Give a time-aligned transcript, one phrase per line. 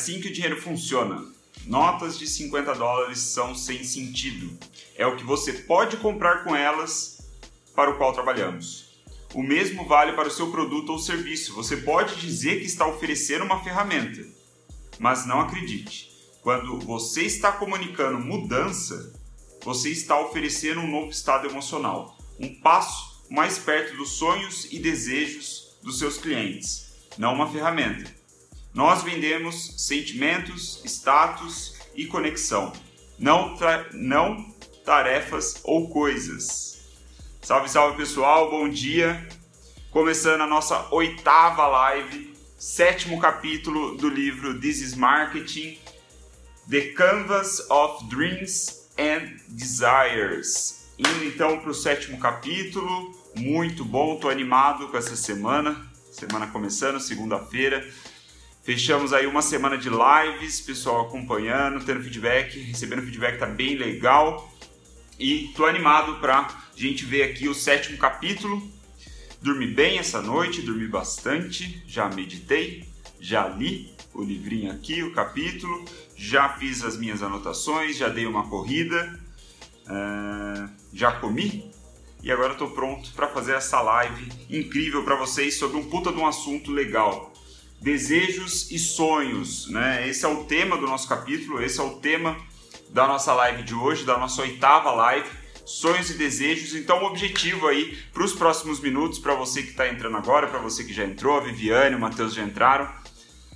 [0.00, 1.22] assim que o dinheiro funciona.
[1.66, 4.58] Notas de 50 dólares são sem sentido.
[4.96, 7.18] É o que você pode comprar com elas
[7.74, 8.88] para o qual trabalhamos.
[9.34, 11.54] O mesmo vale para o seu produto ou serviço.
[11.54, 14.26] Você pode dizer que está oferecendo uma ferramenta,
[14.98, 16.10] mas não acredite.
[16.40, 19.12] Quando você está comunicando mudança,
[19.62, 25.78] você está oferecendo um novo estado emocional, um passo mais perto dos sonhos e desejos
[25.82, 28.19] dos seus clientes, não uma ferramenta.
[28.72, 32.72] Nós vendemos sentimentos, status e conexão,
[33.18, 33.56] não,
[33.92, 36.80] não tarefas ou coisas.
[37.42, 39.28] Salve, salve pessoal, bom dia!
[39.90, 45.76] Começando a nossa oitava live, sétimo capítulo do livro This is Marketing,
[46.70, 50.92] The Canvas of Dreams and Desires.
[50.96, 57.00] Indo então para o sétimo capítulo, muito bom, tô animado com essa semana, semana começando,
[57.00, 57.84] segunda-feira.
[58.62, 64.52] Fechamos aí uma semana de lives, pessoal acompanhando, tendo feedback, recebendo feedback, tá bem legal.
[65.18, 68.62] E tô animado para a gente ver aqui o sétimo capítulo.
[69.40, 72.86] Dormi bem essa noite, dormi bastante, já meditei,
[73.18, 75.84] já li o livrinho aqui, o capítulo,
[76.14, 79.18] já fiz as minhas anotações, já dei uma corrida,
[79.86, 81.70] uh, já comi
[82.22, 86.18] e agora estou pronto para fazer essa live incrível para vocês sobre um puta de
[86.18, 87.29] um assunto legal.
[87.80, 90.06] Desejos e sonhos, né?
[90.06, 92.36] Esse é o tema do nosso capítulo, esse é o tema
[92.90, 95.28] da nossa live de hoje, da nossa oitava live,
[95.64, 96.74] sonhos e desejos.
[96.74, 100.58] Então, o objetivo aí para os próximos minutos, para você que está entrando agora, para
[100.58, 102.86] você que já entrou, a Viviane, o Matheus já entraram.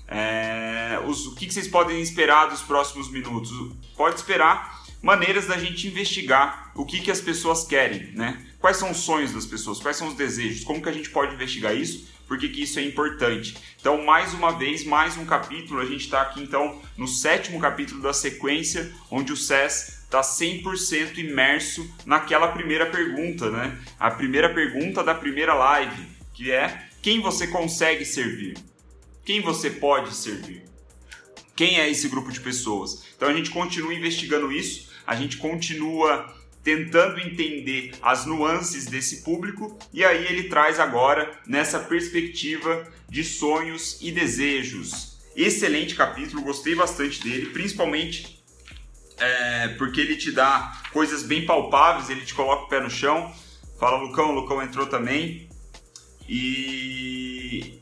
[0.09, 3.51] É, os, o que, que vocês podem esperar dos próximos minutos?
[3.95, 8.43] Pode esperar maneiras da gente investigar o que, que as pessoas querem, né?
[8.59, 11.35] Quais são os sonhos das pessoas, quais são os desejos, como que a gente pode
[11.35, 13.55] investigar isso por que, que isso é importante.
[13.79, 18.01] Então, mais uma vez, mais um capítulo, a gente está aqui então no sétimo capítulo
[18.01, 23.79] da sequência, onde o SES está 100% imerso naquela primeira pergunta, né?
[24.01, 28.57] A primeira pergunta da primeira live, que é quem você consegue servir?
[29.23, 30.65] Quem você pode servir?
[31.55, 33.05] Quem é esse grupo de pessoas?
[33.17, 36.33] Então a gente continua investigando isso, a gente continua
[36.63, 43.99] tentando entender as nuances desse público e aí ele traz agora nessa perspectiva de sonhos
[44.01, 45.19] e desejos.
[45.37, 48.43] Excelente capítulo, gostei bastante dele, principalmente
[49.19, 53.33] é, porque ele te dá coisas bem palpáveis, ele te coloca o pé no chão.
[53.79, 55.49] Fala Lucão, o Lucão entrou também.
[56.29, 57.81] E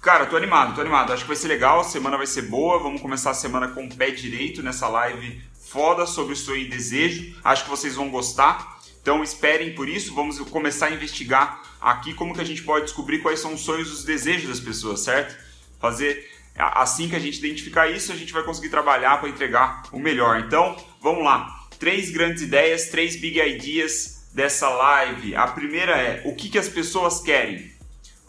[0.00, 1.12] cara, tô animado, tô animado.
[1.12, 2.78] Acho que vai ser legal, a semana vai ser boa.
[2.78, 5.42] Vamos começar a semana com o pé direito nessa live
[5.74, 7.34] foda sobre sonho e desejo.
[7.42, 8.78] Acho que vocês vão gostar.
[9.02, 10.14] Então esperem por isso.
[10.14, 13.88] Vamos começar a investigar aqui como que a gente pode descobrir quais são os sonhos
[13.88, 15.36] e os desejos das pessoas, certo?
[15.80, 19.98] Fazer assim que a gente identificar isso, a gente vai conseguir trabalhar para entregar o
[19.98, 20.38] melhor.
[20.38, 21.66] Então, vamos lá.
[21.76, 25.34] Três grandes ideias, três big ideas dessa live.
[25.34, 27.72] A primeira é o que, que as pessoas querem.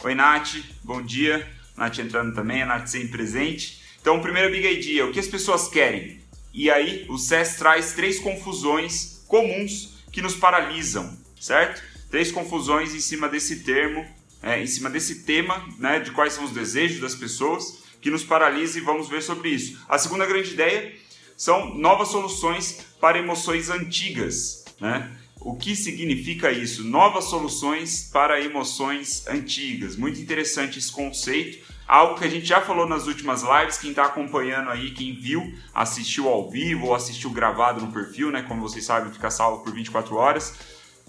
[0.02, 1.46] Oi, Nath, bom dia.
[1.76, 3.82] Nath entrando também, a Nath sempre presente.
[4.00, 6.25] Então, primeira big idea, o que as pessoas querem?
[6.56, 11.82] E aí o SES traz três confusões comuns que nos paralisam, certo?
[12.10, 14.06] Três confusões em cima desse termo,
[14.42, 18.24] é, em cima desse tema, né, de quais são os desejos das pessoas que nos
[18.24, 19.78] paralisa e vamos ver sobre isso.
[19.86, 20.94] A segunda grande ideia
[21.36, 25.14] são novas soluções para emoções antigas, né?
[25.38, 26.82] O que significa isso?
[26.82, 29.94] Novas soluções para emoções antigas.
[29.94, 34.06] Muito interessante esse conceito Algo que a gente já falou nas últimas lives, quem está
[34.06, 38.42] acompanhando aí, quem viu, assistiu ao vivo ou assistiu gravado no perfil, né?
[38.42, 40.54] Como vocês sabem, fica salvo por 24 horas.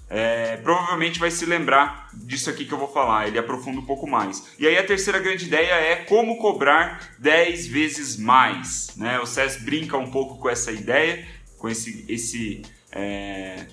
[0.10, 4.08] É, provavelmente vai se lembrar disso aqui que eu vou falar, ele aprofunda um pouco
[4.08, 4.56] mais.
[4.58, 8.96] E aí a terceira grande ideia é como cobrar 10 vezes mais.
[8.96, 9.20] Né?
[9.20, 11.28] O SES brinca um pouco com essa ideia,
[11.58, 12.62] com esse, esse
[12.92, 13.66] é,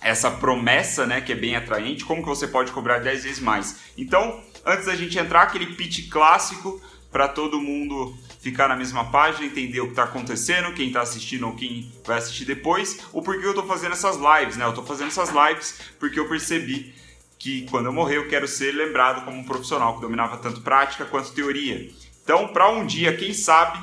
[0.00, 3.80] essa promessa né, que é bem atraente, como que você pode cobrar 10 vezes mais.
[3.96, 9.46] Então, antes da gente entrar, aquele pitch clássico para todo mundo ficar na mesma página,
[9.46, 13.44] entender o que está acontecendo, quem está assistindo ou quem vai assistir depois, o porquê
[13.44, 14.64] eu estou fazendo essas lives, né?
[14.64, 16.94] Eu estou fazendo essas lives porque eu percebi
[17.38, 21.04] que quando eu morrer eu quero ser lembrado como um profissional que dominava tanto prática
[21.04, 21.90] quanto teoria.
[22.22, 23.78] Então, para um dia, quem sabe,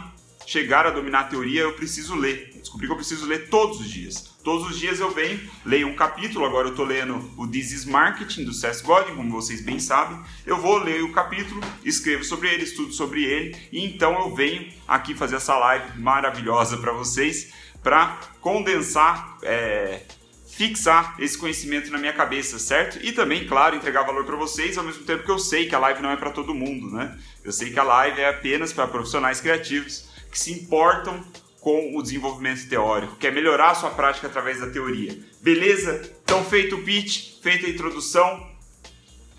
[0.45, 2.54] chegar a dominar a teoria, eu preciso ler.
[2.56, 4.33] Descobri que eu preciso ler todos os dias.
[4.50, 7.86] Todos os dias eu venho, leio um capítulo, agora eu estou lendo o This is
[7.86, 10.19] Marketing do Seth Godin, como vocês bem sabem.
[10.44, 14.68] Eu vou ler o capítulo, escrevo sobre ele, estudo sobre ele e então eu venho
[14.88, 17.54] aqui fazer essa live maravilhosa para vocês
[17.84, 20.01] para condensar é,
[20.48, 22.98] fixar esse conhecimento na minha cabeça, certo?
[23.06, 25.80] E também, claro, entregar valor para vocês, ao mesmo tempo que eu sei que a
[25.80, 27.16] live não é para todo mundo, né?
[27.44, 31.24] Eu sei que a live é apenas para profissionais criativos que se importam
[31.59, 35.17] com o desenvolvimento teórico, quer melhorar a sua prática através da teoria.
[35.41, 36.09] Beleza?
[36.23, 38.47] Então, feito o pitch, feita a introdução,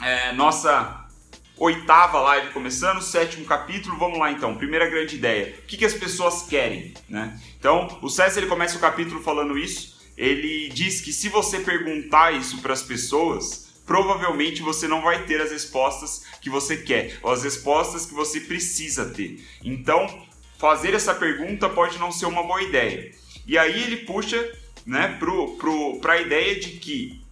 [0.02, 1.00] é, nossa
[1.60, 4.56] oitava live começando, sétimo capítulo, vamos lá então.
[4.56, 6.94] Primeira grande ideia: o que, que as pessoas querem?
[7.08, 7.38] Né?
[7.58, 10.00] Então, o César ele começa o capítulo falando isso.
[10.16, 15.40] Ele diz que se você perguntar isso para as pessoas, provavelmente você não vai ter
[15.40, 19.44] as respostas que você quer, ou as respostas que você precisa ter.
[19.62, 20.26] Então,
[20.60, 23.10] fazer essa pergunta pode não ser uma boa ideia.
[23.46, 24.52] E aí ele puxa
[24.84, 25.18] né,
[26.02, 27.24] para a ideia de que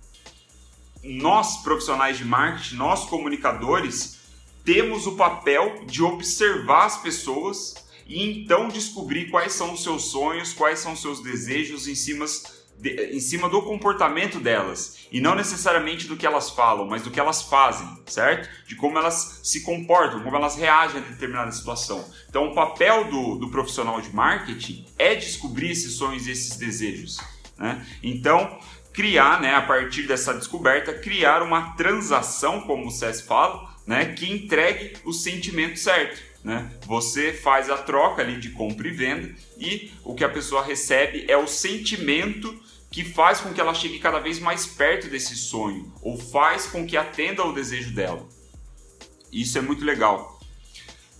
[1.05, 4.19] nós, profissionais de marketing, nós comunicadores,
[4.65, 7.75] temos o papel de observar as pessoas
[8.07, 12.25] e então descobrir quais são os seus sonhos, quais são os seus desejos em cima
[12.79, 17.11] de, em cima do comportamento delas e não necessariamente do que elas falam, mas do
[17.11, 18.49] que elas fazem, certo?
[18.67, 22.05] De como elas se comportam, como elas reagem a determinada situação.
[22.29, 27.19] Então, o papel do, do profissional de marketing é descobrir esses sonhos e esses desejos.
[27.59, 27.85] Né?
[28.03, 28.59] Então,
[28.93, 34.31] criar, né, a partir dessa descoberta, criar uma transação, como o SES fala, né, que
[34.31, 36.29] entregue o sentimento certo.
[36.45, 36.71] Né?
[36.87, 41.25] Você faz a troca ali de compra e venda e o que a pessoa recebe
[41.29, 42.59] é o sentimento
[42.91, 46.87] que faz com que ela chegue cada vez mais perto desse sonho ou faz com
[46.87, 48.27] que atenda ao desejo dela.
[49.31, 50.39] Isso é muito legal.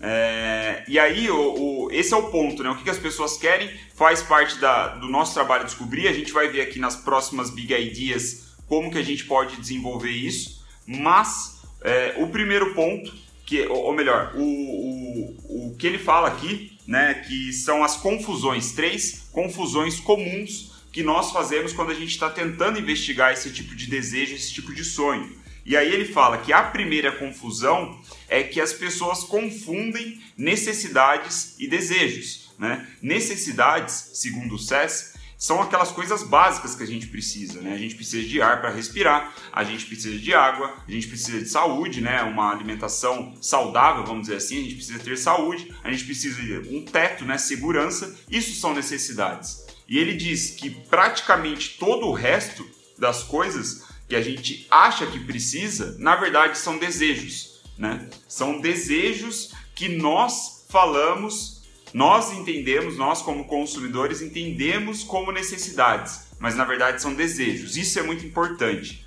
[0.01, 2.71] É, e aí, o, o, esse é o ponto, né?
[2.71, 6.09] O que, que as pessoas querem faz parte da, do nosso trabalho descobrir.
[6.09, 10.11] A gente vai ver aqui nas próximas Big Ideas como que a gente pode desenvolver
[10.11, 10.65] isso.
[10.87, 13.13] Mas é, o primeiro ponto,
[13.45, 17.15] que, ou melhor, o, o, o que ele fala aqui, né?
[17.15, 22.77] Que são as confusões, três confusões comuns que nós fazemos quando a gente está tentando
[22.77, 25.31] investigar esse tipo de desejo, esse tipo de sonho.
[25.65, 31.69] E aí ele fala que a primeira confusão é que as pessoas confundem necessidades e
[31.69, 32.53] desejos.
[32.59, 32.85] Né?
[33.01, 37.75] Necessidades, segundo o SES, são aquelas coisas básicas que a gente precisa, né?
[37.75, 41.39] A gente precisa de ar para respirar, a gente precisa de água, a gente precisa
[41.39, 42.25] de saúde, né?
[42.25, 46.77] Uma alimentação saudável, vamos dizer assim, a gente precisa ter saúde, a gente precisa de
[46.77, 47.39] um teto, né?
[47.39, 49.68] Segurança, isso são necessidades.
[49.89, 52.69] E ele diz que praticamente todo o resto
[52.99, 58.09] das coisas que a gente acha que precisa, na verdade são desejos, né?
[58.29, 61.63] São desejos que nós falamos,
[61.95, 67.77] nós entendemos, nós como consumidores entendemos como necessidades, mas na verdade são desejos.
[67.77, 69.07] Isso é muito importante.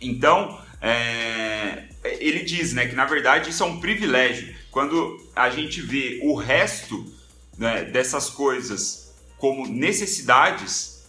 [0.00, 4.54] Então, é, ele diz, né, que na verdade isso é um privilégio.
[4.70, 7.10] Quando a gente vê o resto
[7.58, 9.03] né, dessas coisas
[9.38, 11.04] como necessidades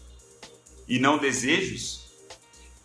[0.88, 2.06] e não desejos,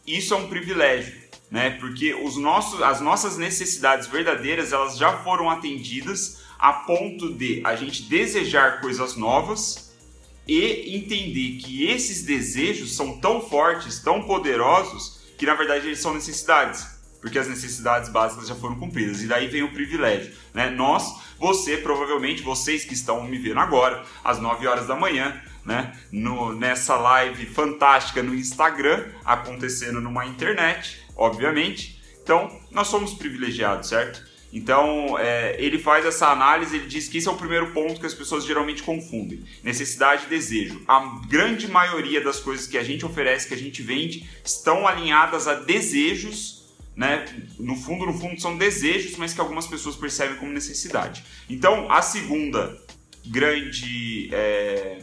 [0.06, 1.20] isso é um privilégio,
[1.50, 1.70] né?
[1.70, 7.74] Porque os nossos, as nossas necessidades verdadeiras elas já foram atendidas a ponto de a
[7.76, 9.94] gente desejar coisas novas
[10.46, 16.12] e entender que esses desejos são tão fortes, tão poderosos que na verdade eles são
[16.12, 16.86] necessidades,
[17.20, 20.70] porque as necessidades básicas já foram cumpridas e daí vem o privilégio, né?
[20.70, 25.98] Nós você, provavelmente, vocês que estão me vendo agora, às 9 horas da manhã, né,
[26.12, 31.98] no, nessa live fantástica no Instagram, acontecendo numa internet, obviamente.
[32.22, 34.28] Então, nós somos privilegiados, certo?
[34.52, 38.06] Então, é, ele faz essa análise, ele diz que esse é o primeiro ponto que
[38.06, 40.82] as pessoas geralmente confundem: necessidade e desejo.
[40.86, 45.48] A grande maioria das coisas que a gente oferece, que a gente vende, estão alinhadas
[45.48, 46.59] a desejos
[47.00, 47.24] né?
[47.58, 51.24] No fundo, no fundo são desejos, mas que algumas pessoas percebem como necessidade.
[51.48, 52.78] Então, a segunda
[53.24, 55.02] grande é,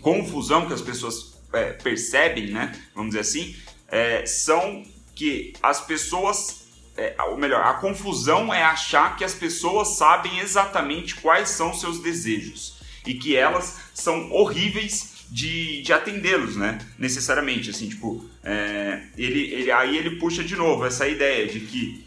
[0.00, 2.76] confusão que as pessoas é, percebem, né?
[2.92, 3.54] Vamos dizer assim,
[3.86, 4.82] é, são
[5.14, 11.14] que as pessoas, é, ou melhor, a confusão é achar que as pessoas sabem exatamente
[11.14, 16.78] quais são seus desejos e que elas são horríveis de, de atendê-los, né?
[16.98, 22.06] Necessariamente, assim, tipo, é, ele, ele, aí ele puxa de novo essa ideia de que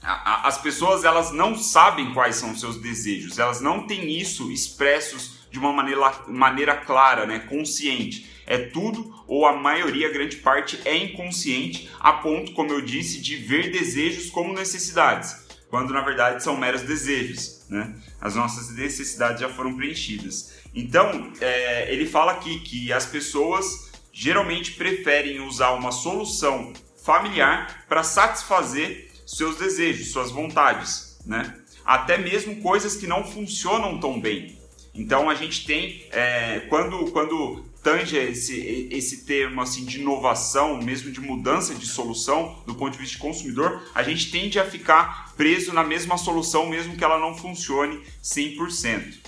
[0.00, 4.16] a, a, as pessoas elas não sabem quais são os seus desejos, elas não têm
[4.16, 7.40] isso expressos de uma maneira, maneira clara, né?
[7.40, 8.30] Consciente.
[8.46, 13.20] É tudo, ou a maioria, a grande parte, é inconsciente, a ponto, como eu disse,
[13.20, 15.34] de ver desejos como necessidades,
[15.68, 17.92] quando na verdade são meros desejos, né?
[18.20, 20.64] As nossas necessidades já foram preenchidas.
[20.76, 28.02] Então, é, ele fala aqui que as pessoas geralmente preferem usar uma solução familiar para
[28.02, 31.58] satisfazer seus desejos, suas vontades, né?
[31.82, 34.58] Até mesmo coisas que não funcionam tão bem.
[34.94, 41.10] Então a gente tem, é, quando, quando tange esse, esse termo assim de inovação, mesmo
[41.10, 45.34] de mudança de solução do ponto de vista de consumidor, a gente tende a ficar
[45.36, 49.20] preso na mesma solução, mesmo que ela não funcione 100%.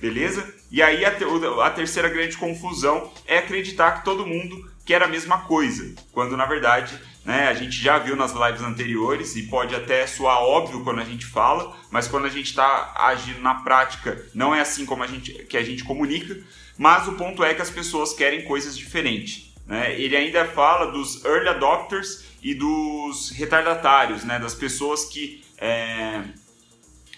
[0.00, 0.61] Beleza?
[0.72, 1.22] E aí a, te,
[1.62, 6.46] a terceira grande confusão é acreditar que todo mundo quer a mesma coisa, quando na
[6.46, 11.00] verdade né, a gente já viu nas lives anteriores e pode até soar óbvio quando
[11.00, 15.04] a gente fala, mas quando a gente está agindo na prática não é assim como
[15.04, 16.42] a gente, que a gente comunica.
[16.78, 19.52] Mas o ponto é que as pessoas querem coisas diferentes.
[19.66, 20.00] Né?
[20.00, 24.38] Ele ainda fala dos early adopters e dos retardatários, né?
[24.38, 25.44] das pessoas que.
[25.58, 26.22] É,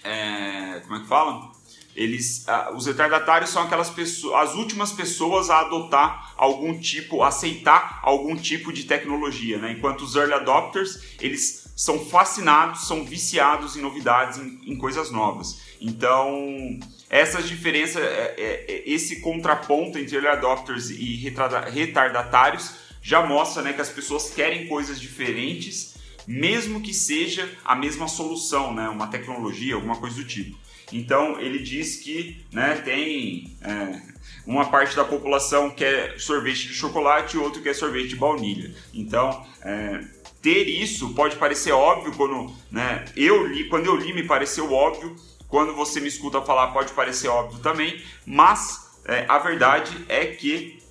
[0.03, 1.54] é, como é que falam?
[1.95, 8.35] Eles, os retardatários são aquelas pessoas, as últimas pessoas a adotar algum tipo, aceitar algum
[8.35, 9.71] tipo de tecnologia, né?
[9.71, 15.61] Enquanto os early adopters, eles são fascinados, são viciados em novidades, em, em coisas novas.
[15.79, 22.71] Então, essas diferenças, é, é, é, esse contraponto entre early adopters e retardatários
[23.01, 25.95] já mostra né, que as pessoas querem coisas diferentes,
[26.27, 30.57] mesmo que seja a mesma solução, né, uma tecnologia, alguma coisa do tipo.
[30.91, 34.01] Então ele diz que né, tem é,
[34.45, 38.73] uma parte da população quer sorvete de chocolate e outro quer sorvete de baunilha.
[38.93, 40.01] Então é,
[40.41, 45.15] ter isso pode parecer óbvio quando né, eu li, quando eu li me pareceu óbvio,
[45.47, 50.83] quando você me escuta falar pode parecer óbvio também, mas é, a verdade é que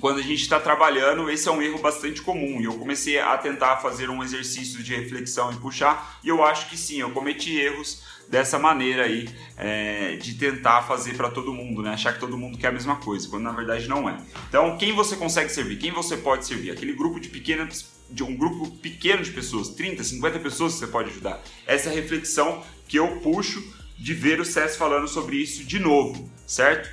[0.00, 2.60] quando a gente está trabalhando, esse é um erro bastante comum.
[2.60, 6.68] E eu comecei a tentar fazer um exercício de reflexão e puxar, e eu acho
[6.68, 11.82] que sim, eu cometi erros dessa maneira aí é, de tentar fazer para todo mundo,
[11.82, 11.90] né?
[11.90, 14.16] Achar que todo mundo quer a mesma coisa, quando na verdade não é.
[14.48, 15.78] Então, quem você consegue servir?
[15.78, 16.70] Quem você pode servir?
[16.70, 20.86] Aquele grupo de pequenas de um grupo pequeno de pessoas, 30, 50 pessoas que você
[20.86, 21.42] pode ajudar.
[21.66, 23.62] Essa é a reflexão que eu puxo
[23.98, 26.88] de ver o César falando sobre isso de novo, certo?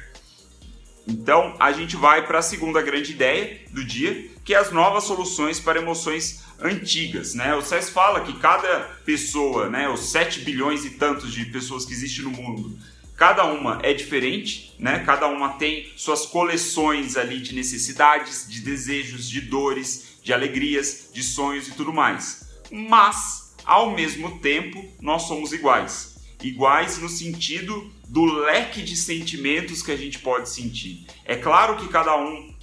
[1.08, 5.04] Então, a gente vai para a segunda grande ideia do dia, que é as novas
[5.04, 7.56] soluções para emoções antigas, né?
[7.56, 11.94] O César fala que cada pessoa, né, os 7 bilhões e tantos de pessoas que
[11.94, 12.78] existem no mundo,
[13.18, 15.00] cada uma é diferente, né?
[15.00, 21.24] Cada uma tem suas coleções ali de necessidades, de desejos, de dores, de alegrias, de
[21.24, 22.50] sonhos e tudo mais.
[22.72, 26.16] Mas, ao mesmo tempo, nós somos iguais.
[26.42, 31.06] Iguais no sentido do leque de sentimentos que a gente pode sentir.
[31.24, 32.54] É claro que cada um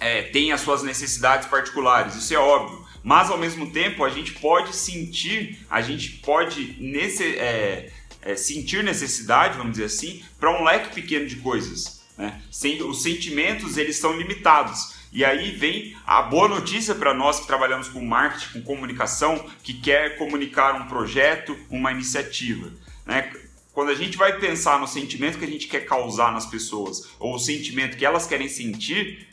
[0.00, 2.81] é, tem as suas necessidades particulares, isso é óbvio.
[3.02, 7.90] Mas ao mesmo tempo a gente pode sentir, a gente pode nesse, é,
[8.20, 12.02] é, sentir necessidade, vamos dizer assim, para um leque pequeno de coisas.
[12.16, 12.40] Né?
[12.86, 15.02] Os sentimentos eles são limitados.
[15.12, 19.74] E aí vem a boa notícia para nós que trabalhamos com marketing, com comunicação, que
[19.74, 22.72] quer comunicar um projeto, uma iniciativa.
[23.04, 23.30] Né?
[23.74, 27.34] Quando a gente vai pensar no sentimento que a gente quer causar nas pessoas, ou
[27.34, 29.26] o sentimento que elas querem sentir,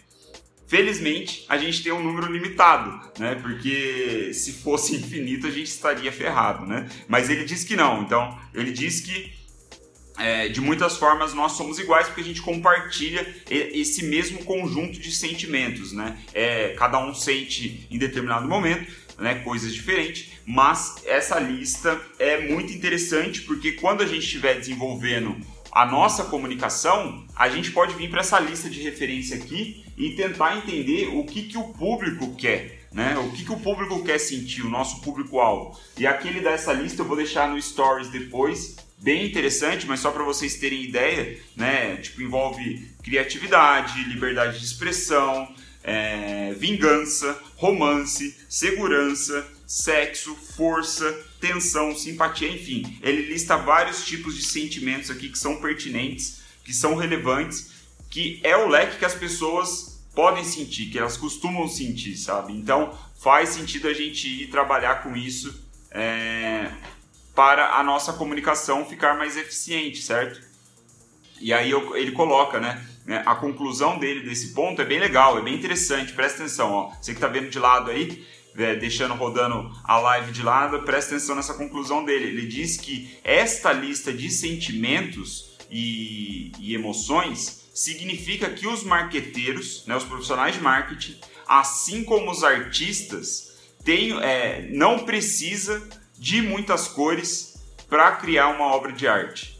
[0.70, 3.34] Felizmente, a gente tem um número limitado, né?
[3.42, 6.88] Porque se fosse infinito, a gente estaria ferrado, né?
[7.08, 8.04] Mas ele diz que não.
[8.04, 9.34] Então, ele diz que
[10.16, 15.12] é, de muitas formas nós somos iguais porque a gente compartilha esse mesmo conjunto de
[15.12, 16.20] sentimentos, né?
[16.36, 19.42] É, cada um sente em determinado momento, né?
[19.44, 25.36] Coisas diferentes, mas essa lista é muito interessante porque quando a gente estiver desenvolvendo
[25.72, 30.58] a nossa comunicação, a gente pode vir para essa lista de referência aqui e tentar
[30.58, 32.88] entender o que, que o público quer.
[32.92, 33.16] Né?
[33.20, 35.78] O que, que o público quer sentir, o nosso público-alvo.
[35.98, 40.24] E aquele dessa lista eu vou deixar no Stories depois, bem interessante, mas só para
[40.24, 41.98] vocês terem ideia, né?
[41.98, 45.54] Tipo, envolve criatividade, liberdade de expressão,
[45.84, 52.98] é, vingança, romance, segurança, sexo, força, tensão, simpatia, enfim.
[53.04, 57.79] Ele lista vários tipos de sentimentos aqui que são pertinentes, que são relevantes,
[58.10, 62.54] que é o leque que as pessoas podem sentir, que elas costumam sentir, sabe?
[62.54, 66.72] Então faz sentido a gente ir trabalhar com isso é,
[67.36, 70.42] para a nossa comunicação ficar mais eficiente, certo?
[71.40, 72.86] E aí eu, ele coloca, né?
[73.26, 76.92] A conclusão dele desse ponto é bem legal, é bem interessante, presta atenção, ó.
[77.02, 78.24] Você que está vendo de lado aí,
[78.56, 82.28] é, deixando rodando a live de lado, presta atenção nessa conclusão dele.
[82.28, 89.96] Ele diz que esta lista de sentimentos e, e emoções significa que os marqueteiros, né,
[89.96, 91.18] os profissionais de marketing,
[91.48, 93.54] assim como os artistas,
[93.86, 97.58] tem, é, não precisa de muitas cores
[97.88, 99.58] para criar uma obra de arte,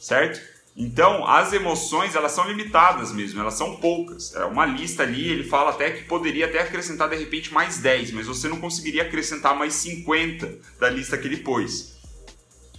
[0.00, 0.40] certo?
[0.74, 4.34] Então, as emoções, elas são limitadas mesmo, elas são poucas.
[4.34, 8.12] É uma lista ali, ele fala até que poderia até acrescentar de repente mais 10,
[8.12, 11.98] mas você não conseguiria acrescentar mais 50 da lista que ele pôs.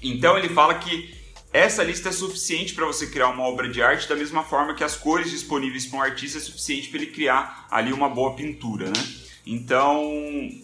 [0.02, 1.19] Então, ele fala que
[1.52, 4.84] essa lista é suficiente para você criar uma obra de arte da mesma forma que
[4.84, 8.86] as cores disponíveis para um artista é suficiente para ele criar ali uma boa pintura,
[8.86, 9.04] né?
[9.46, 10.04] Então,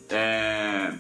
[0.10, 0.94] é,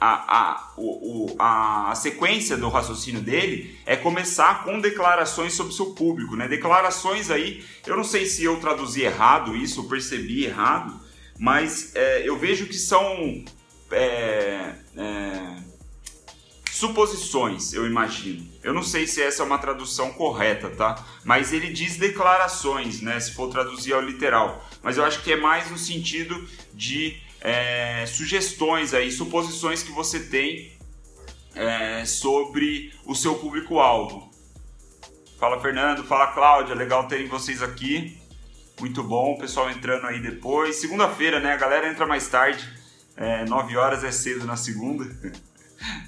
[0.00, 5.76] a, a, o, a, a, sequência do raciocínio dele é começar com declarações sobre o
[5.76, 6.48] seu público, né?
[6.48, 11.00] Declarações aí, eu não sei se eu traduzi errado isso, percebi errado,
[11.38, 13.44] mas é, eu vejo que são
[13.92, 15.56] é, é,
[16.72, 18.51] suposições, eu imagino.
[18.62, 21.04] Eu não sei se essa é uma tradução correta, tá?
[21.24, 23.18] Mas ele diz declarações, né?
[23.18, 24.64] Se for traduzir ao literal.
[24.82, 30.20] Mas eu acho que é mais no sentido de é, sugestões aí, suposições que você
[30.20, 30.78] tem
[31.54, 34.30] é, sobre o seu público-alvo.
[35.38, 38.16] Fala Fernando, fala Cláudia, legal terem vocês aqui.
[38.78, 40.76] Muito bom, o pessoal entrando aí depois.
[40.76, 41.52] Segunda-feira, né?
[41.52, 42.64] A galera entra mais tarde.
[43.16, 45.04] É, 9 horas é cedo na segunda.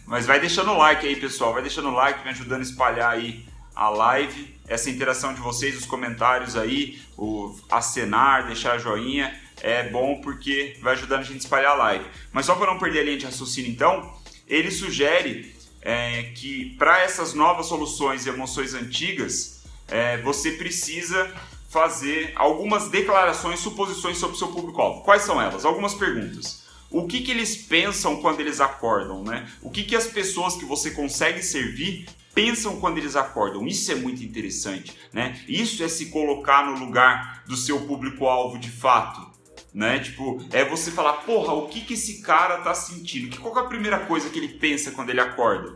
[0.06, 1.52] Mas vai deixando o like aí, pessoal.
[1.52, 4.54] Vai deixando o like, me ajudando a espalhar aí a live.
[4.66, 10.94] Essa interação de vocês, os comentários aí, o acenar, deixar joinha é bom porque vai
[10.94, 12.04] ajudando a gente a espalhar a live.
[12.32, 14.12] Mas só para não perder a linha de raciocínio, então,
[14.46, 21.32] ele sugere é, que para essas novas soluções e emoções antigas, é, você precisa
[21.68, 25.02] fazer algumas declarações, suposições sobre o seu público-alvo.
[25.02, 25.64] Quais são elas?
[25.64, 26.63] Algumas perguntas.
[26.94, 29.50] O que, que eles pensam quando eles acordam, né?
[29.60, 33.66] O que, que as pessoas que você consegue servir pensam quando eles acordam.
[33.66, 35.40] Isso é muito interessante, né?
[35.48, 39.34] Isso é se colocar no lugar do seu público-alvo de fato
[39.74, 39.98] né?
[39.98, 43.36] Tipo, é você falar, porra, o que que esse cara tá sentindo?
[43.40, 45.74] Qual é a primeira coisa que ele pensa quando ele acorda?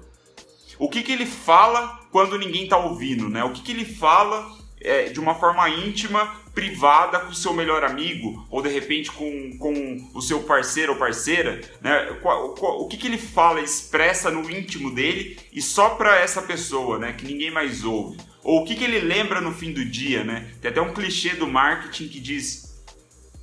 [0.79, 3.43] O que que ele fala quando ninguém tá ouvindo, né?
[3.43, 7.85] O que que ele fala é, de uma forma íntima, privada com o seu melhor
[7.85, 12.19] amigo ou de repente com, com o seu parceiro ou parceira, né?
[12.25, 17.13] O que, que ele fala, expressa no íntimo dele e só para essa pessoa, né?
[17.13, 18.19] Que ninguém mais ouve.
[18.43, 20.51] Ou o que, que ele lembra no fim do dia, né?
[20.61, 22.83] Tem até um clichê do marketing que diz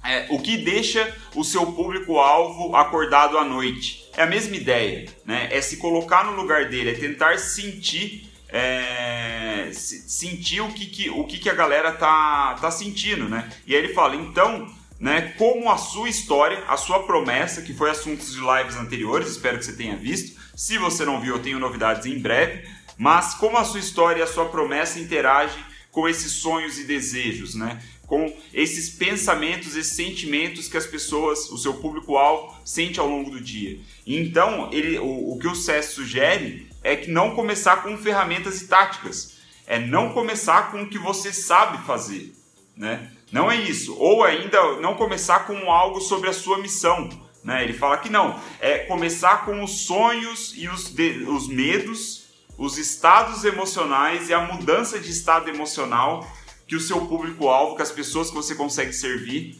[0.03, 4.09] é, o que deixa o seu público-alvo acordado à noite.
[4.17, 5.47] É a mesma ideia, né?
[5.51, 9.34] É se colocar no lugar dele, é tentar sentir, é,
[9.73, 13.49] sentir o que, que, o que, que a galera tá, tá sentindo, né?
[13.65, 14.67] E aí ele fala, então,
[14.99, 19.57] né, como a sua história, a sua promessa, que foi assuntos de lives anteriores, espero
[19.57, 20.39] que você tenha visto.
[20.55, 22.67] Se você não viu, eu tenho novidades em breve.
[22.97, 27.55] Mas como a sua história e a sua promessa interagem com esses sonhos e desejos,
[27.55, 27.79] né?
[28.05, 33.41] com esses pensamentos, esses sentimentos que as pessoas, o seu público-alvo, sente ao longo do
[33.41, 33.79] dia.
[34.05, 38.67] Então, ele, o, o que o CES sugere é que não começar com ferramentas e
[38.67, 39.34] táticas,
[39.67, 42.33] é não começar com o que você sabe fazer,
[42.75, 43.11] né?
[43.31, 43.95] Não é isso.
[43.97, 47.09] Ou ainda não começar com algo sobre a sua missão.
[47.43, 47.63] Né?
[47.63, 48.39] Ele fala que não.
[48.59, 54.41] É começar com os sonhos e os, de, os medos, os estados emocionais e a
[54.41, 56.25] mudança de estado emocional
[56.67, 59.59] que o seu público-alvo, que as pessoas que você consegue servir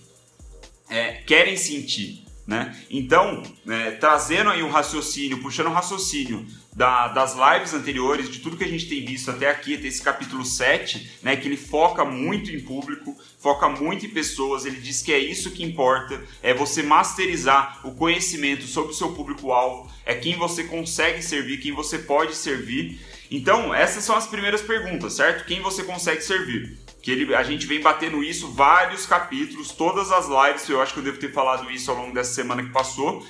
[0.90, 2.25] é, querem sentir.
[2.48, 2.80] Né?
[2.92, 8.56] Então, é, trazendo aí o raciocínio, puxando o raciocínio da, das lives anteriores, de tudo
[8.56, 12.06] que a gente tem visto até aqui, até esse capítulo 7, né, que ele foca
[12.06, 16.54] muito em público, foca muito em pessoas, ele diz que é isso que importa, é
[16.54, 21.98] você masterizar o conhecimento sobre o seu público-alvo, é quem você consegue servir, quem você
[21.98, 23.00] pode servir.
[23.32, 25.46] Então, essas são as primeiras perguntas, certo?
[25.46, 26.85] Quem você consegue servir?
[27.06, 31.00] Que ele, a gente vem batendo isso vários capítulos, todas as lives, eu acho que
[31.02, 33.24] eu devo ter falado isso ao longo dessa semana que passou.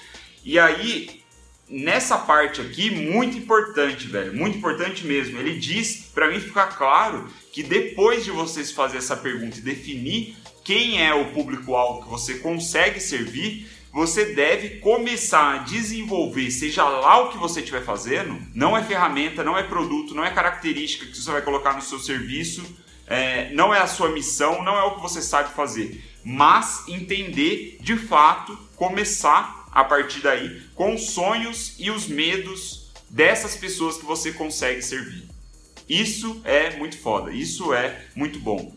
[0.46, 1.22] E aí,
[1.68, 5.38] nessa parte aqui, muito importante, velho, muito importante mesmo.
[5.38, 10.38] Ele diz, para mim ficar claro, que depois de vocês fazer essa pergunta e definir
[10.64, 17.26] quem é o público-alvo que você consegue servir, você deve começar a desenvolver, seja lá
[17.26, 21.18] o que você estiver fazendo, não é ferramenta, não é produto, não é característica que
[21.18, 24.96] você vai colocar no seu serviço, é, não é a sua missão, não é o
[24.96, 31.76] que você sabe fazer, mas entender de fato, começar a partir daí com os sonhos
[31.78, 35.30] e os medos dessas pessoas que você consegue servir.
[35.88, 38.76] Isso é muito foda, isso é muito bom,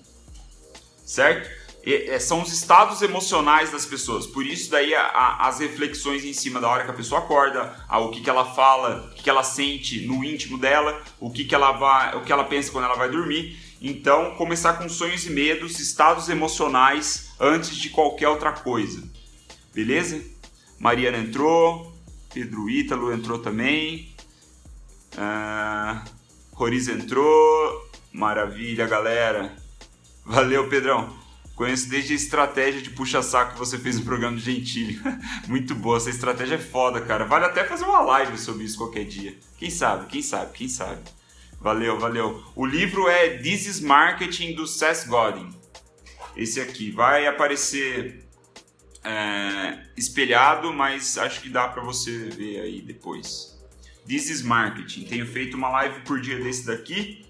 [1.05, 1.49] certo?
[1.83, 6.23] E, é, são os estados emocionais das pessoas, por isso daí a, a, as reflexões
[6.23, 9.15] em cima da hora que a pessoa acorda, a, o que, que ela fala, o
[9.15, 12.45] que, que ela sente no íntimo dela, o que, que ela vai, o que ela
[12.45, 17.91] pensa quando ela vai dormir então, começar com sonhos e medos, estados emocionais antes de
[17.91, 19.03] qualquer outra coisa.
[19.73, 20.21] Beleza?
[20.79, 21.95] Mariana entrou,
[22.33, 24.15] Pedro Ítalo entrou também,
[25.15, 26.09] uh,
[26.53, 29.57] Roriz entrou, maravilha, galera.
[30.25, 31.17] Valeu, Pedrão.
[31.55, 35.01] Conheço desde a estratégia de puxa-saco que você fez no programa do Gentili.
[35.49, 37.25] Muito boa, essa estratégia é foda, cara.
[37.25, 39.37] Vale até fazer uma live sobre isso qualquer dia.
[39.57, 41.01] Quem sabe, quem sabe, quem sabe.
[41.61, 42.45] Valeu, valeu.
[42.55, 45.51] O livro é This is Marketing do Seth Godin.
[46.37, 48.25] Esse aqui vai aparecer
[49.03, 53.59] é, espelhado, mas acho que dá para você ver aí depois.
[54.07, 55.05] This is Marketing.
[55.05, 57.27] Tenho feito uma live por dia desse daqui.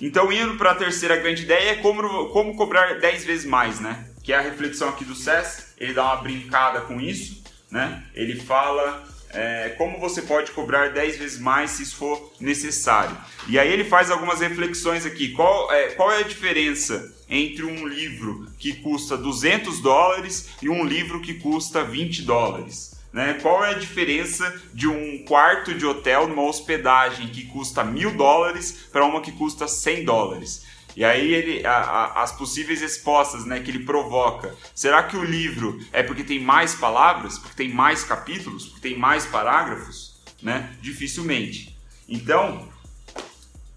[0.00, 4.08] Então, indo para a terceira grande ideia, é como, como cobrar 10 vezes mais, né?
[4.24, 5.74] Que é a reflexão aqui do SES.
[5.76, 8.06] Ele dá uma brincada com isso, né?
[8.14, 13.16] Ele fala é, como você pode cobrar 10 vezes mais se isso for necessário.
[13.48, 15.30] E aí ele faz algumas reflexões aqui.
[15.30, 20.84] Qual é, qual é a diferença entre um livro que custa 200 dólares e um
[20.84, 22.98] livro que custa 20 dólares?
[23.12, 23.38] Né?
[23.42, 28.88] Qual é a diferença de um quarto de hotel numa hospedagem que custa mil dólares
[28.92, 30.64] para uma que custa 100 dólares?
[30.96, 34.54] E aí ele, a, a, as possíveis respostas né, que ele provoca.
[34.74, 38.98] Será que o livro é porque tem mais palavras, porque tem mais capítulos, porque tem
[38.98, 40.20] mais parágrafos?
[40.42, 40.74] Né?
[40.80, 41.76] Dificilmente.
[42.08, 42.68] Então,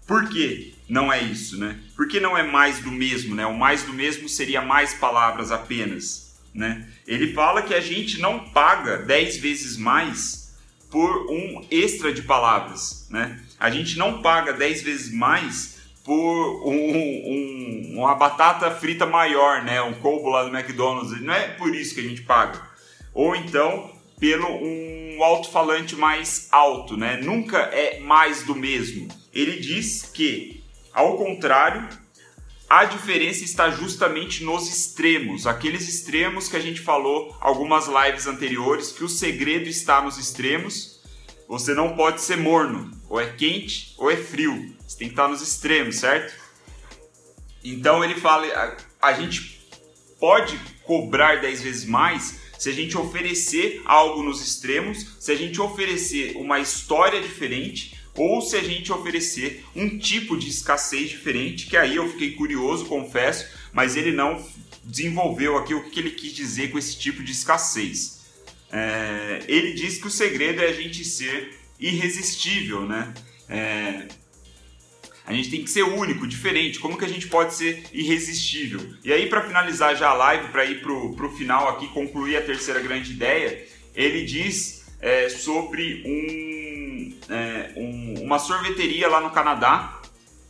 [0.06, 1.58] por que não é isso?
[1.58, 1.78] Né?
[1.96, 3.34] Por que não é mais do mesmo?
[3.34, 3.46] Né?
[3.46, 6.34] O mais do mesmo seria mais palavras apenas.
[6.52, 6.88] Né?
[7.06, 10.54] Ele fala que a gente não paga 10 vezes mais
[10.90, 13.08] por um extra de palavras.
[13.10, 13.40] Né?
[13.58, 15.73] A gente não paga 10 vezes mais
[16.04, 19.80] por um, um, uma batata frita maior, né?
[19.82, 21.18] Um combo lá do McDonald's.
[21.22, 22.60] Não é por isso que a gente paga.
[23.14, 23.90] Ou então
[24.20, 27.18] pelo um alto-falante mais alto, né?
[27.22, 29.08] Nunca é mais do mesmo.
[29.32, 30.62] Ele diz que,
[30.92, 31.88] ao contrário,
[32.68, 38.92] a diferença está justamente nos extremos, aqueles extremos que a gente falou algumas lives anteriores,
[38.92, 40.93] que o segredo está nos extremos
[41.48, 44.74] você não pode ser morno, ou é quente ou é frio.
[44.86, 46.34] Você tem que estar nos extremos, certo?
[47.62, 49.60] Então ele fala, a, a gente
[50.18, 55.60] pode cobrar 10 vezes mais se a gente oferecer algo nos extremos, se a gente
[55.60, 61.76] oferecer uma história diferente ou se a gente oferecer um tipo de escassez diferente, que
[61.76, 64.42] aí eu fiquei curioso, confesso, mas ele não
[64.84, 68.23] desenvolveu aqui o que ele quis dizer com esse tipo de escassez.
[68.76, 73.14] É, ele diz que o segredo é a gente ser irresistível, né?
[73.48, 74.08] É,
[75.24, 76.80] a gente tem que ser único, diferente.
[76.80, 78.80] Como que a gente pode ser irresistível?
[79.04, 82.80] E aí, para finalizar já a live, para ir pro, final aqui, concluir a terceira
[82.80, 90.02] grande ideia, ele diz é, sobre um, é, um, uma sorveteria lá no Canadá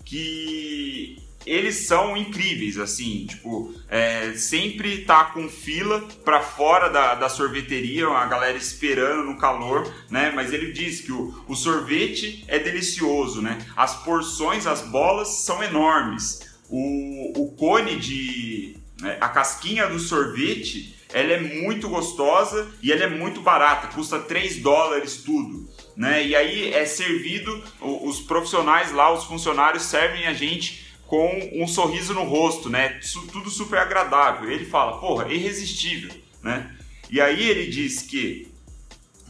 [0.02, 7.28] que eles são incríveis, assim, tipo, é, sempre tá com fila para fora da, da
[7.28, 10.32] sorveteria, a galera esperando no calor, né?
[10.34, 13.58] Mas ele diz que o, o sorvete é delicioso, né?
[13.76, 16.40] As porções, as bolas são enormes.
[16.68, 18.76] O, o cone de.
[19.00, 24.18] Né, a casquinha do sorvete, ela é muito gostosa e ela é muito barata, custa
[24.18, 25.68] 3 dólares tudo.
[25.96, 26.26] Né?
[26.26, 32.14] E aí é servido, os profissionais lá, os funcionários servem a gente com um sorriso
[32.14, 33.00] no rosto, né?
[33.32, 34.50] Tudo super agradável.
[34.50, 36.10] Ele fala, porra, irresistível,
[36.42, 36.74] né?
[37.10, 38.48] E aí ele diz que,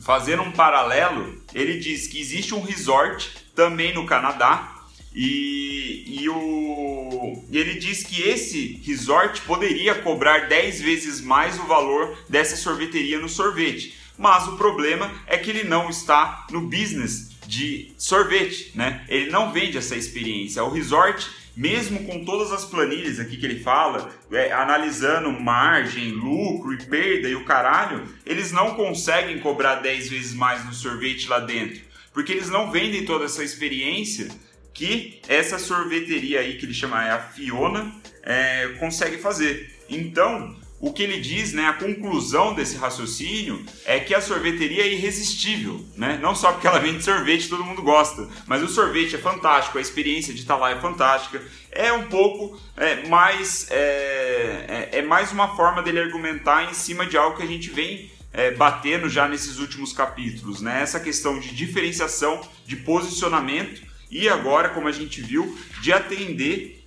[0.01, 4.75] fazendo um paralelo, ele diz que existe um resort também no Canadá
[5.15, 12.19] e, e, o, ele diz que esse resort poderia cobrar 10 vezes mais o valor
[12.29, 13.95] dessa sorveteria no sorvete.
[14.19, 19.05] Mas o problema é que ele não está no business de sorvete, né?
[19.09, 20.65] Ele não vende essa experiência.
[20.65, 26.73] O resort mesmo com todas as planilhas aqui que ele fala, é, analisando margem, lucro
[26.73, 31.41] e perda e o caralho, eles não conseguem cobrar 10 vezes mais no sorvete lá
[31.41, 31.81] dentro,
[32.13, 34.29] porque eles não vendem toda essa experiência
[34.73, 39.73] que essa sorveteria aí que ele chama é a Fiona é, consegue fazer.
[39.89, 44.93] Então, o que ele diz, né, a conclusão desse raciocínio é que a sorveteria é
[44.93, 46.19] irresistível, né?
[46.21, 49.81] Não só porque ela vende sorvete, todo mundo gosta, mas o sorvete é fantástico, a
[49.81, 51.43] experiência de estar lá é fantástica.
[51.71, 57.07] É um pouco é, mais é, é, é mais uma forma dele argumentar em cima
[57.07, 60.83] de algo que a gente vem é, batendo já nesses últimos capítulos, né?
[60.83, 66.85] Essa questão de diferenciação, de posicionamento e agora, como a gente viu, de atender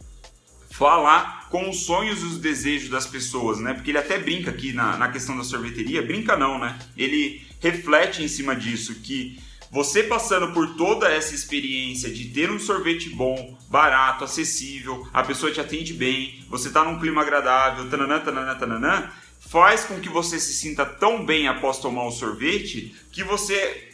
[0.69, 3.73] falar com os sonhos e os desejos das pessoas, né?
[3.73, 6.77] Porque ele até brinca aqui na, na questão da sorveteria, brinca não, né?
[6.95, 9.39] Ele reflete em cima disso que
[9.71, 15.51] você passando por toda essa experiência de ter um sorvete bom, barato, acessível, a pessoa
[15.51, 20.39] te atende bem, você tá num clima agradável, tananã, tananã, tananã, faz com que você
[20.39, 23.91] se sinta tão bem após tomar o sorvete que você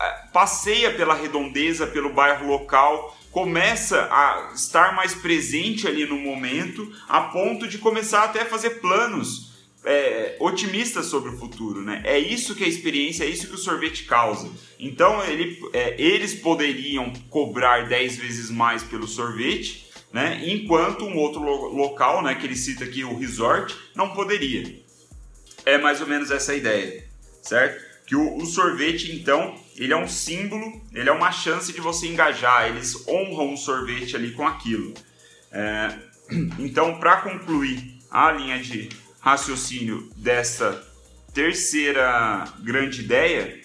[0.00, 6.92] eh, passeia pela redondeza, pelo bairro local, começa a estar mais presente ali no momento,
[7.08, 9.50] a ponto de começar até a fazer planos
[9.84, 12.02] é, otimistas sobre o futuro, né?
[12.04, 14.48] É isso que a experiência, é isso que o sorvete causa.
[14.78, 20.42] Então ele, é, eles poderiam cobrar 10 vezes mais pelo sorvete, né?
[20.44, 24.78] Enquanto um outro lo local, né, que ele cita aqui, o resort, não poderia.
[25.64, 27.04] É mais ou menos essa ideia,
[27.40, 27.82] certo?
[28.06, 32.06] Que o, o sorvete, então, ele é um símbolo, ele é uma chance de você
[32.06, 32.68] engajar.
[32.68, 34.92] Eles honram o sorvete ali com aquilo.
[35.50, 35.98] É,
[36.58, 38.88] então, para concluir a linha de
[39.20, 40.86] raciocínio dessa
[41.32, 43.60] terceira grande ideia,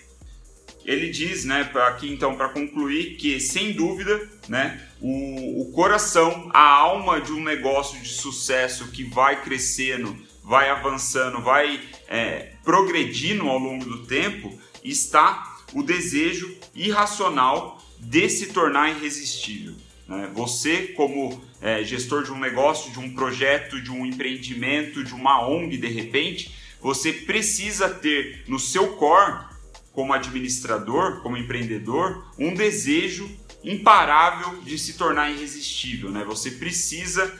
[0.85, 6.61] ele diz, né, aqui então para concluir que sem dúvida, né, o, o coração, a
[6.61, 13.59] alma de um negócio de sucesso que vai crescendo, vai avançando, vai é, progredindo ao
[13.59, 19.75] longo do tempo, está o desejo irracional de se tornar irresistível.
[20.07, 20.29] Né?
[20.33, 25.47] Você, como é, gestor de um negócio, de um projeto, de um empreendimento, de uma
[25.47, 29.45] ONG, de repente, você precisa ter no seu core,
[29.91, 33.29] como administrador, como empreendedor, um desejo
[33.63, 36.11] imparável de se tornar irresistível.
[36.11, 36.23] Né?
[36.23, 37.33] Você precisa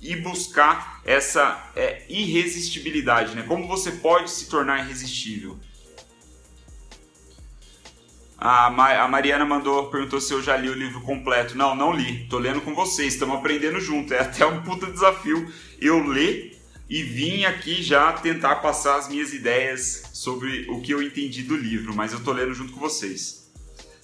[0.00, 3.34] ir buscar essa é, irresistibilidade.
[3.34, 3.42] Né?
[3.42, 5.58] Como você pode se tornar irresistível?
[8.44, 11.56] A, a Mariana mandou, perguntou se eu já li o livro completo.
[11.56, 12.26] Não, não li.
[12.28, 14.12] Tô lendo com vocês, estamos aprendendo junto.
[14.12, 19.32] É até um puta desafio eu ler e vim aqui já tentar passar as minhas
[19.32, 23.50] ideias sobre o que eu entendi do livro, mas eu tô lendo junto com vocês.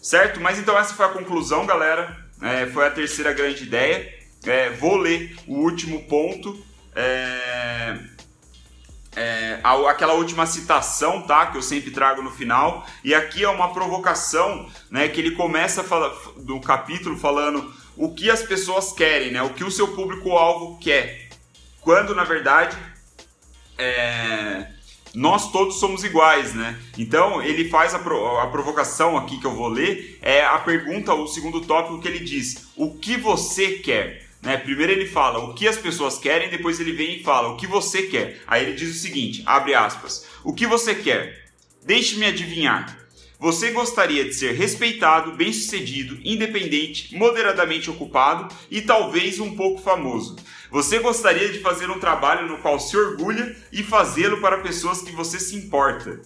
[0.00, 0.40] Certo?
[0.40, 2.26] Mas então essa foi a conclusão, galera.
[2.40, 4.10] É, foi a terceira grande ideia.
[4.46, 6.58] É, vou ler o último ponto.
[6.96, 7.98] É,
[9.16, 11.46] é, aquela última citação, tá?
[11.46, 12.86] Que eu sempre trago no final.
[13.02, 15.08] E aqui é uma provocação, né?
[15.08, 19.42] Que ele começa fala, do capítulo falando o que as pessoas querem, né?
[19.42, 21.28] O que o seu público-alvo quer.
[21.80, 22.76] Quando, na verdade,
[23.76, 24.66] é,
[25.14, 26.78] nós todos somos iguais, né?
[26.96, 31.26] Então, ele faz a, a provocação aqui que eu vou ler, é a pergunta, o
[31.26, 34.29] segundo tópico que ele diz, o que você quer?
[34.42, 34.56] Né?
[34.56, 37.66] Primeiro ele fala o que as pessoas querem, depois ele vem e fala o que
[37.66, 38.40] você quer.
[38.46, 41.50] Aí ele diz o seguinte, abre aspas, o que você quer?
[41.84, 42.98] Deixe-me adivinhar.
[43.38, 50.36] Você gostaria de ser respeitado, bem-sucedido, independente, moderadamente ocupado e talvez um pouco famoso.
[50.70, 55.12] Você gostaria de fazer um trabalho no qual se orgulha e fazê-lo para pessoas que
[55.12, 56.20] você se importa.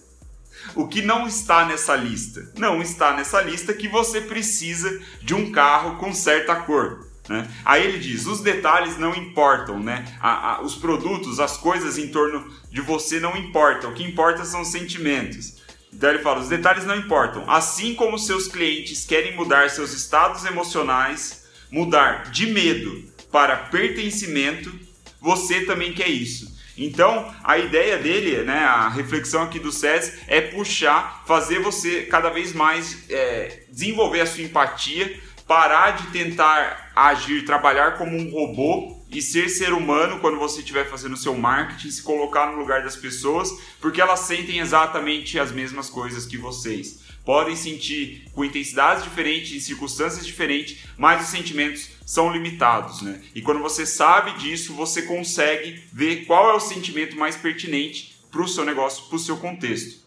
[0.75, 2.51] O que não está nessa lista?
[2.57, 7.07] Não está nessa lista que você precisa de um carro com certa cor.
[7.27, 7.47] Né?
[7.63, 10.05] Aí ele diz: os detalhes não importam, né?
[10.19, 13.91] A, a, os produtos, as coisas em torno de você não importam.
[13.91, 15.57] O que importa são os sentimentos.
[15.91, 17.49] Então ele fala: os detalhes não importam.
[17.49, 24.71] Assim como seus clientes querem mudar seus estados emocionais, mudar de medo para pertencimento,
[25.19, 26.53] você também quer isso.
[26.77, 32.29] Então, a ideia dele, né, a reflexão aqui do SES é puxar, fazer você cada
[32.29, 38.95] vez mais é, desenvolver a sua empatia, parar de tentar agir, trabalhar como um robô
[39.11, 42.83] e ser ser humano quando você estiver fazendo o seu marketing, se colocar no lugar
[42.83, 47.03] das pessoas, porque elas sentem exatamente as mesmas coisas que vocês.
[47.25, 53.19] Podem sentir com intensidades diferentes, em circunstâncias diferentes, mas os sentimentos são limitados, né?
[53.33, 58.43] E quando você sabe disso, você consegue ver qual é o sentimento mais pertinente para
[58.43, 60.05] o seu negócio, para o seu contexto.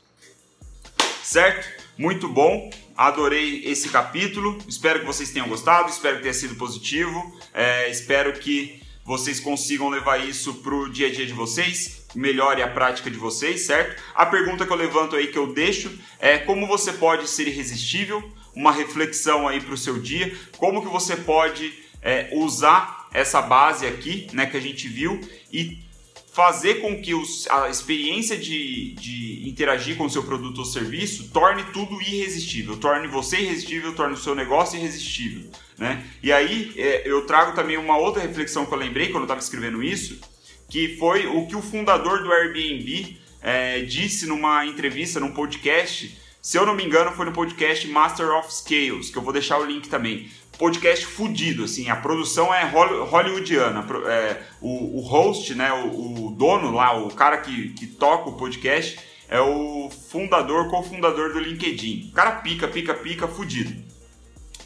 [1.23, 1.69] Certo?
[1.97, 2.71] Muito bom.
[2.99, 4.59] Adorei esse capítulo.
[4.67, 5.89] Espero que vocês tenham gostado.
[5.89, 7.33] Espero que tenha sido positivo.
[7.55, 12.61] É, espero que vocês consigam levar isso para o dia a dia de vocês, melhore
[12.61, 14.03] a prática de vocês, certo?
[14.17, 18.21] A pergunta que eu levanto aí, que eu deixo, é como você pode ser irresistível?
[18.53, 20.37] Uma reflexão aí para o seu dia.
[20.57, 25.21] Como que você pode é, usar essa base aqui, né, que a gente viu
[25.53, 25.87] e
[26.33, 31.31] fazer com que os, a experiência de, de interagir com o seu produto ou serviço
[31.31, 35.51] torne tudo irresistível, torne você irresistível, torne o seu negócio irresistível.
[35.77, 36.05] Né?
[36.23, 39.41] E aí é, eu trago também uma outra reflexão que eu lembrei quando eu estava
[39.41, 40.21] escrevendo isso,
[40.69, 46.17] que foi o que o fundador do Airbnb é, disse numa entrevista, num podcast.
[46.43, 49.59] Se eu não me engano, foi no podcast Master of Scales, que eu vou deixar
[49.59, 55.73] o link também podcast fudido, assim, a produção é hollywoodiana, é, o, o, host, né,
[55.73, 61.33] o, o, dono lá, o cara que, que toca o podcast é o fundador, cofundador
[61.33, 62.09] do LinkedIn.
[62.11, 63.73] O cara pica, pica, pica, fudido.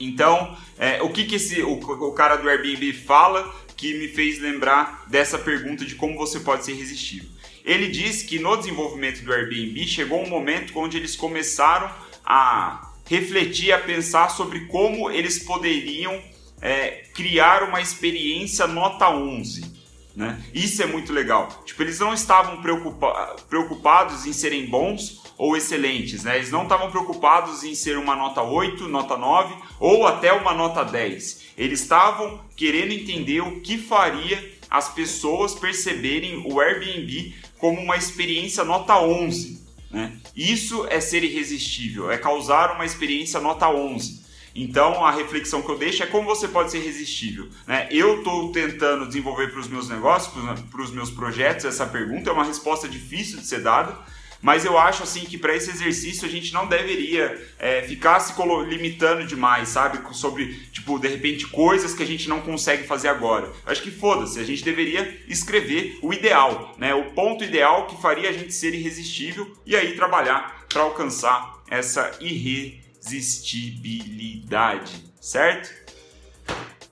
[0.00, 4.40] Então, é, o que, que esse, o, o cara do Airbnb fala que me fez
[4.40, 7.28] lembrar dessa pergunta de como você pode ser irresistível?
[7.64, 11.90] Ele diz que no desenvolvimento do Airbnb chegou um momento onde eles começaram
[12.24, 16.20] a refletir, a pensar sobre como eles poderiam
[16.60, 19.82] é, criar uma experiência nota 11.
[20.14, 20.42] Né?
[20.52, 21.48] Isso é muito legal.
[21.64, 26.36] Tipo, eles não estavam preocupa preocupados em serem bons ou excelentes, né?
[26.36, 30.84] Eles não estavam preocupados em ser uma nota 8, nota 9 ou até uma nota
[30.84, 31.52] 10.
[31.56, 38.64] Eles estavam querendo entender o que faria as pessoas perceberem o Airbnb como uma experiência
[38.64, 39.61] nota 11.
[39.92, 40.16] Né?
[40.34, 44.22] Isso é ser irresistível, é causar uma experiência nota 11.
[44.54, 47.48] Então a reflexão que eu deixo é como você pode ser resistível.
[47.66, 47.88] Né?
[47.90, 50.32] Eu estou tentando desenvolver para os meus negócios,
[50.70, 53.98] para os meus projetos, essa pergunta é uma resposta difícil de ser dada,
[54.42, 58.34] mas eu acho assim que para esse exercício a gente não deveria é, ficar se
[58.66, 60.00] limitando demais, sabe?
[60.14, 63.46] Sobre, tipo, de repente coisas que a gente não consegue fazer agora.
[63.46, 66.92] Eu acho que foda-se, a gente deveria escrever o ideal, né?
[66.92, 72.10] O ponto ideal que faria a gente ser irresistível e aí trabalhar para alcançar essa
[72.20, 75.70] irresistibilidade, certo?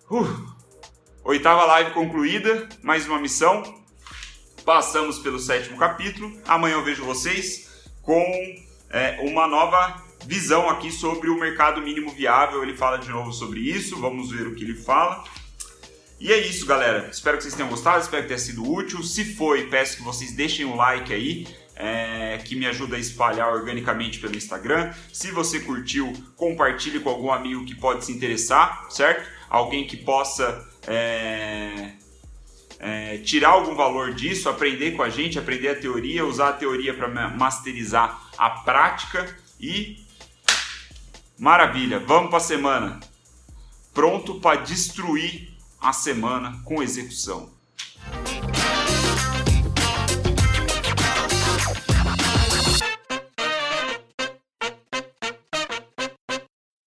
[0.09, 0.49] Uh.
[1.23, 3.80] Oitava live concluída, mais uma missão.
[4.71, 6.33] Passamos pelo sétimo capítulo.
[6.47, 7.69] Amanhã eu vejo vocês
[8.03, 8.23] com
[8.89, 12.63] é, uma nova visão aqui sobre o mercado mínimo viável.
[12.63, 13.97] Ele fala de novo sobre isso.
[13.97, 15.25] Vamos ver o que ele fala.
[16.21, 17.09] E é isso, galera.
[17.11, 19.03] Espero que vocês tenham gostado, espero que tenha sido útil.
[19.03, 23.53] Se foi, peço que vocês deixem um like aí, é, que me ajuda a espalhar
[23.53, 24.95] organicamente pelo Instagram.
[25.13, 29.29] Se você curtiu, compartilhe com algum amigo que pode se interessar, certo?
[29.49, 31.91] Alguém que possa é,
[32.81, 36.95] é, tirar algum valor disso, aprender com a gente, aprender a teoria, usar a teoria
[36.95, 40.03] para masterizar a prática e
[41.39, 43.01] maravilha, vamos para a semana.
[43.93, 47.60] Pronto para destruir a semana com execução.